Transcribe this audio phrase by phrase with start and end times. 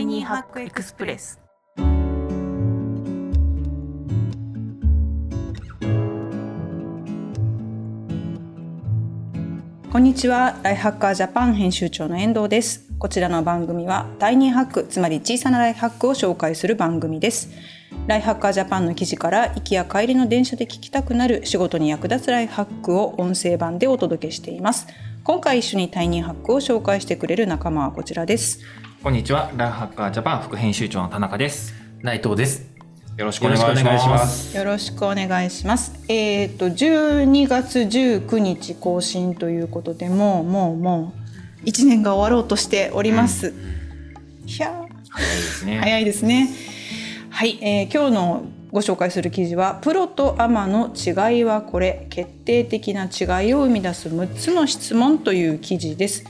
[0.00, 1.38] イニーハックエクスプレス。
[9.92, 10.58] こんにちは。
[10.62, 12.88] ライハッカージャパン編集長の遠藤です。
[12.98, 17.50] こちらの番組はタイニーハックつまり小さなライフハックを紹介する番組です。
[18.06, 24.86] ライフハッカージャパンの記事から行きや帰りの電車で聞きたくなる仕事に役立つライフハックを音声版でお届けしています。
[25.24, 28.60] 今回一緒にタイニーハックを紹介してくれる仲間はこちらです。
[29.02, 29.50] こんにちは。
[29.56, 31.72] ライフハッカージャパン副編集長の田中です。
[32.02, 32.70] 内藤です。
[33.16, 34.54] よろしくお願いします。
[34.54, 36.04] よろしくお願いします。
[36.08, 41.14] えっ、ー、と12月19日更新ということでもうもうも
[41.62, 45.78] う1年が終わろうとしております、うん、いや早いですね。
[45.78, 46.50] 早いですね。
[47.30, 52.06] はい、えー、今日のご紹介する記事は「プロとアマの違いはこれ。
[52.10, 56.26] 決定的な違いを生み出す6つの質問」という記事です。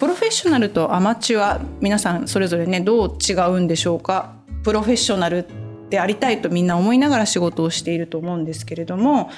[0.00, 4.32] プロフェッショナルとアマチュア皆さんそれぞれねどう違うんでしょうか？
[4.64, 5.46] プロフェッショナル
[5.90, 9.30] でありたいとみんな思いながら仕事をしていると思うんですけれども、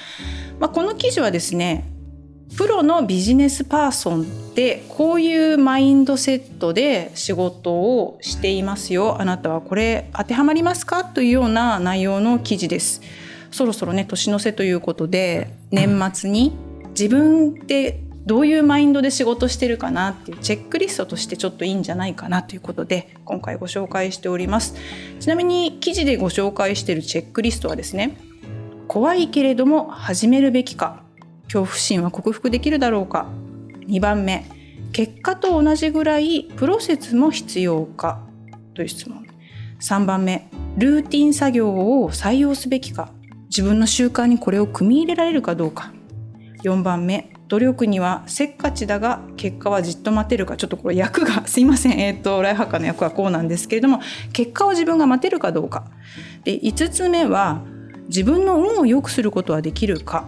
[0.61, 1.91] まあ、この記事はですね
[2.55, 9.19] プロのビジネスパーソンってこういうマインドセットで仕事をしていますよ。
[9.19, 11.03] あなたはこれ当てはまりますか？
[11.03, 13.01] というような内容の記事です。
[13.51, 16.53] そろそろね年の瀬ということで年末に
[16.91, 24.75] 自分でどういうマインドで仕事してるかなっていうチェックリストとしてちょっといいんじゃないかなということで今回ご紹介しております。
[25.19, 28.17] ちなみに記事でご紹介しているチェックリストはですね
[28.87, 31.03] 怖いけれども始めるべきか
[31.45, 33.27] 恐怖心は克服できるだろうか。
[33.87, 34.45] 2番目
[34.93, 38.21] 結果と同じぐらいプロセスも必要か。
[38.73, 39.25] という質問。
[39.81, 43.11] 3番目ルーティン作業を採用すべきか。
[43.49, 45.91] 自分の習慣にこれを組み入れられるかどうか。
[46.63, 50.57] 4番目努力にはせっかちだが結果はじっと待てるか。
[50.57, 51.91] ちょっとこれ役がすいません。
[52.01, 53.99] えっ、ー、とライハッカーの役はこうなんですけれども
[54.31, 55.85] 結果を自分が待てるかどうか。
[56.45, 57.61] で5つ目は
[58.07, 60.25] 自分の運を良くすることはできるか。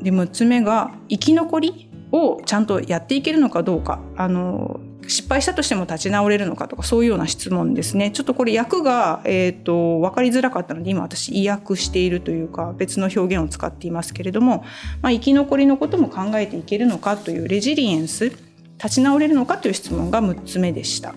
[0.00, 4.00] で6つ目が生き残りをちゃんとやっていけるのかどうか。
[4.16, 14.64] あの失敗したとしても立ち直れるのかとかそういうような質問ですねちょっとこれ訳が、えーと、分かりづらかったので今私意訳しているというか別の表現を使っていますけれども、
[15.00, 18.30] まあ、生き残りのことも考えていけるのかというレジリエンス
[18.78, 21.14] 立ち直れるのかという質問が6つ目でした。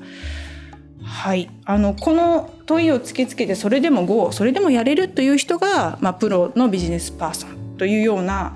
[1.04, 8.56] はい、あのこの問いを突きつけてそれでも GO それでもやれるという人が、まあ、プロのビジネスパーソンというような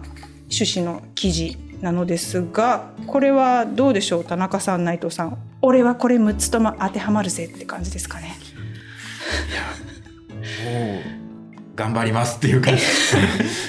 [0.50, 5.38] 趣旨の記事なのですがこれはどうでしょう田中さん内藤さん。
[5.62, 8.36] 俺はこれ6つとも当てはまるぜって感じですかね。
[9.50, 9.62] いや
[10.66, 11.02] もう
[11.76, 12.72] 頑張りますっていうか、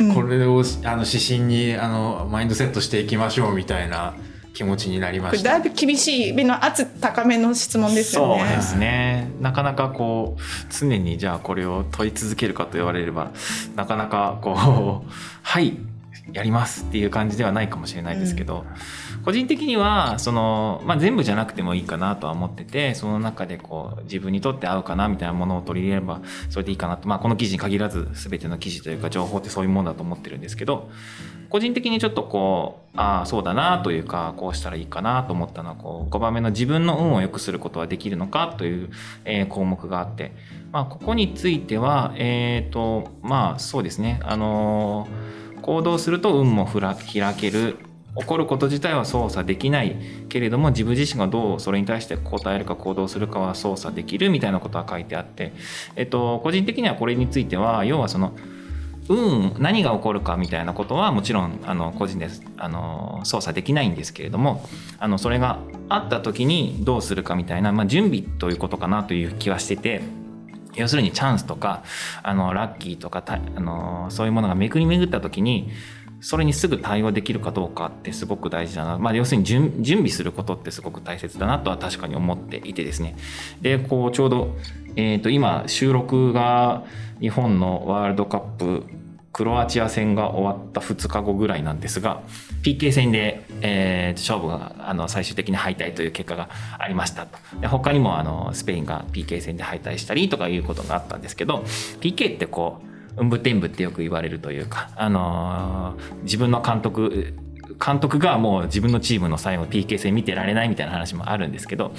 [0.00, 4.14] うん、これをあの指針にあのマインドセットしていきましょうみたいな
[4.52, 5.50] 気持ちになりました。
[5.50, 8.40] だいぶ厳しい目の圧高めの質問ですよね。
[8.40, 9.30] そうですね。
[9.40, 10.40] なかなかこう
[10.72, 13.32] 常にじゃあこれを問い続けるかと言われれば
[13.74, 15.10] なかなかこう
[15.42, 15.76] はい
[16.32, 18.66] やりますっていう感じではないかもしれないですけど、
[19.18, 26.20] うん、個人的にはその、まあ、全部じゃなくてもいいかなとは思っててその中でこう自分にとって合うかなみたいなものを取り入れれば
[26.50, 30.90] それでいいかなと、まあ、この記事に限らず全ての記事というか情報ってそういうものだと思ってるんですけど
[31.48, 38.90] 個人的にちょっとこうああそうだなというかこうしたらいいかなと思ったのはこう5番目の自分の運を良くすることはできるのかという、
[39.24, 40.32] えー、項目があって、
[40.72, 44.20] まあ、ここについてはえっ、ー、とまあそうですね。
[44.24, 47.76] あのー行動すると運も開ける
[48.16, 49.96] 起こること自体は操作できない
[50.28, 55.52] けれども自分自身がどうそれに対して答えるか行動するかは操作できるみたいなことは書いてあって、
[55.96, 58.32] えっと、個人的にはこれについては要はその
[59.08, 64.64] 運何が起こるかみたいなことはもちろんあの個人であの操作できないんですけれども
[64.98, 70.00] あのそれがあった時にどうするかみたいな、まあ、準備ということかなという気はしてて。
[70.76, 71.82] 要するにチャンスとか
[72.22, 75.70] あのラッキーとかあのそういうものが巡り巡った時に
[76.20, 83.16] それにすぐ対応できるかどうかってすごく大事だな、まあ、要するに準備することってすごく大切だなとは確かに思っていてですね。
[83.60, 84.56] でこうちょうど、
[84.96, 86.84] えー、と今収録が
[87.20, 88.84] 日本のワールドカップ
[89.36, 92.22] クロアチア戦が終わった2日後ぐらいなんですが
[92.62, 96.48] PK 戦で、えー、勝負があの最終的に敗退という結果が
[96.78, 97.36] ありましたと。
[97.60, 101.64] で他にもあのスペインが PK 戦で敗退したりとかいうことがあったんですけど
[102.00, 102.80] PK ってこ
[103.18, 107.34] ううんぶてんぶってよく言われるというか、あのー、自分の監督
[107.84, 111.92] 監督がもう自分のチームの最後 PK 戦見てられないみたいな話もあるんですけど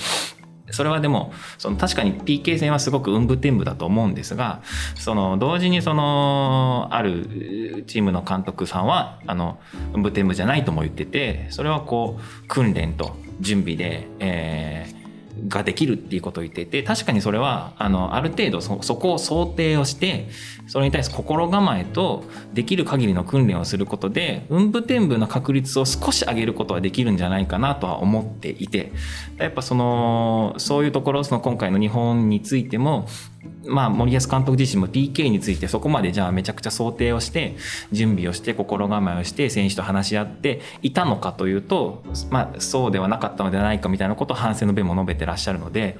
[0.72, 4.62] それはでもその確かに PK 戦はすごく運武天武だと思うんですが
[4.96, 9.60] その同時にそのあるチームの監督さんはあの
[9.94, 14.97] 運武天武じゃないとも言っててそれはこう訓練と準備で、えー
[15.48, 20.28] ができるっていうことを言っていて確かにそれはあのある程度そこを想定をして
[20.68, 22.24] それに対して心構えと
[22.54, 28.92] できる限りの訓練をすることで運部天部の確率を少し上げることはできるんじゃないかなとは思っていて
[29.38, 33.07] やっぱそのそういうところその今回の日本についても
[33.66, 37.56] まあ、森保監督自身も PK についてそこまでじゃあめちゃくちゃ想定をして
[37.92, 45.98] 準備をして心構えをして選手と話し合っていたのかというと、まあ、そうではなかったのではないかみたいなことを反省の弁も述べてらっしゃるので、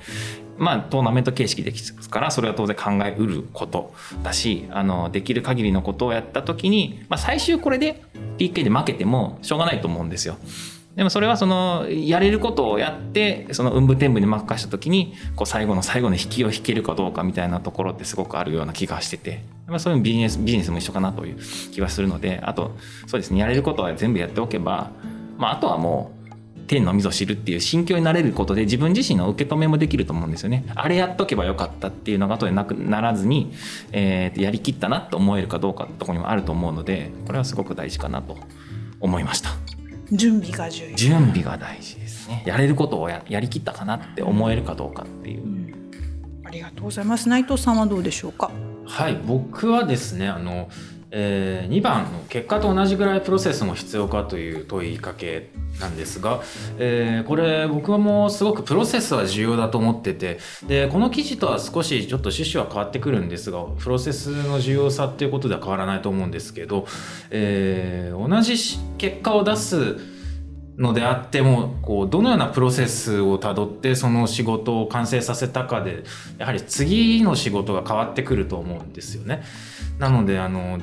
[0.58, 8.04] まあ、トーナメント形式ですからそれは当然考えうることだしあのできる限りのことをやった時に、まあ、最終これで
[8.38, 10.38] PK で負けてもしょうがないと思うんですよ。
[10.98, 21.38] でもそれはそのやれることをやってその運部天部に任した時にこう最後の最後の引きを引けるかどうかみたいなところってすごくあるような気がしてて、まあ、そういうビジネスビジネスも一緒かなという
[21.72, 24.90] 気がするのであとそうですねやれることは全部やっておけば、
[25.38, 30.66] まあ、あとはもう天のみぞ知るっていう心境になれることで自分自身の受け止めもできると思うんですよね。
[30.76, 33.54] あれやっとけばよかったっていうのが後でなくならずに、
[33.94, 38.38] えー、やりきったなと思えるかどうかってとこにもあると思うのでこれはすごく大事かなと
[39.00, 39.67] 思いました。
[40.12, 40.96] 準備が重要。
[40.96, 42.44] 準備が大事ですね。
[42.46, 45.74] やれることをややりきったかなって思えるかどうかっていう、うん、
[46.46, 47.28] ありがとうございます。
[47.30, 48.52] 内藤さんはどうでしょうか？
[48.86, 50.70] はい僕はですねあの
[51.12, 55.50] えー、2番の結果と同じぐらいプロセスも必要かという問いかけ
[55.80, 56.42] なんですが、
[56.80, 66.88] えー、これ僕はもうすごくプロセスは重要だと思っててでこの記事とは少しちょっと趣旨は変わってくるんですがプロセスの重要さっていうことでは変わらないと思うんですけど、
[67.30, 68.56] えー、同じ
[68.98, 70.18] 結果を出す
[70.78, 76.04] のであってもこうどのようなプロセスをたどってその仕事を完成させたかで
[76.38, 79.44] やはり次の仕事が変わってくると思うんですよね。
[79.98, 80.78] なのであの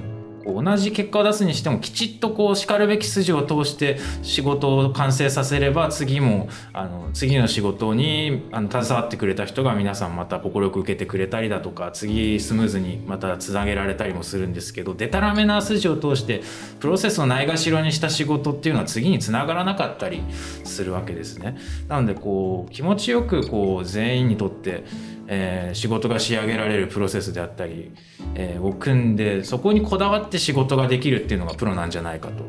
[0.47, 16.43] 同じ結果を出すにしてもきちっとこうしかるべき筋を通して仕事を完成させれば次もあの次の仕事にあの携わってくれた人が皆さんまた快く受けてくれたりだとか次スムーズにまたつなげられたりもするんですけどでたらめな筋を通して
[16.81, 20.23] プロセスをないがしろにした仕事っていうのは次につながらなかったり
[20.65, 21.57] するわけですね。
[21.89, 24.85] なのでこう気持ちよくこう全員にとって
[25.27, 27.93] えー、仕事が仕上げられるプロセスであったり、
[28.35, 32.45] えー、を組んでそこにこだわって仕事ができるっていうのがプロなんじゃないかと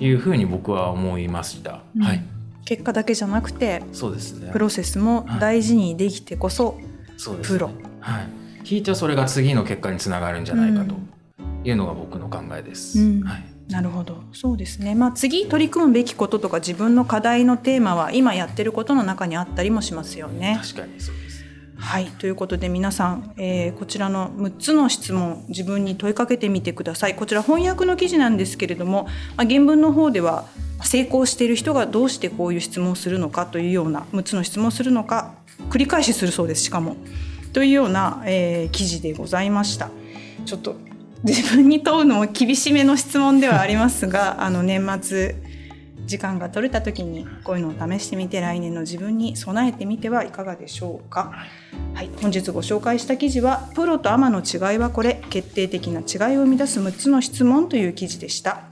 [0.00, 1.82] いうふうに僕は思いました。
[1.96, 2.24] うん、はい、
[2.64, 8.28] 結果だけじゃなくてそうです、ね、プロセスも大事にできてこそ、はい、プロ、ね、はい、
[8.64, 10.94] ひいてはそれが次の結果につながるんじゃないかと
[11.64, 13.00] いうのが僕の考えです。
[13.00, 13.44] うん、はい。
[13.68, 14.22] なるほど。
[14.32, 20.60] そうですね、まあ、次取り組むべきこととか自分の課題のテーマは今やってることの中にあったりもしますよね。
[20.62, 21.14] 確かにそう
[21.78, 27.14] はいということで皆さん、えー、こちらの6つの質問自分に問いかけてみてください。
[27.14, 29.04] こちら翻訳の記事なんですけれども、
[29.36, 30.46] まあ、原文の方では
[30.82, 35.34] 成功している人がどうしてこういう質問をするのかというような6つの質問をするのか
[35.70, 36.96] 繰り返しするそうですしかも。
[37.52, 39.90] というような、えー、記事でございました。
[40.44, 40.76] ちょっと
[41.24, 45.34] 自分に問うのも厳しめの質問ではありますがあの年末
[46.06, 51.32] 時間が取れた時にこういうのを試してみて来年の自分に備えてみてはいかがでしょうか。
[51.94, 58.62] はい、本日ご紹介した記事は「プロとアマの違いはこれ決定的な違いを生み出す6つの質問」という記事でした。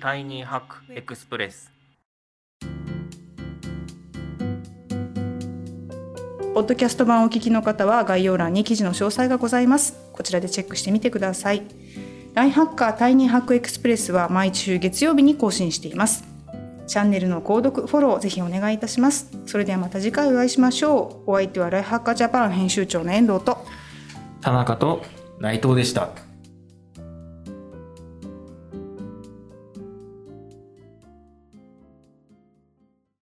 [0.00, 1.70] タイニーハックエクスプレス
[6.54, 9.96] ポッドキャスト版をお聞きの方は概要欄に記事の詳細がございます。
[10.12, 11.62] こちらでチェックしてみてください。
[12.34, 16.24] ライフハッカー Tiny Hack Express は毎週月曜日に更新しています。
[16.86, 19.30] チャンネルの購読、フォローぜひお願いいたします。
[19.46, 21.30] それではまた次回お会いしましょう。
[21.30, 23.64] お相手はライフハッカージャパン編集長の遠藤と
[24.42, 25.02] 田中と
[25.38, 26.10] 内藤でした。